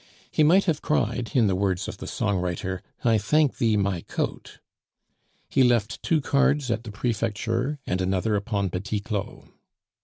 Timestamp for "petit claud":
8.71-9.49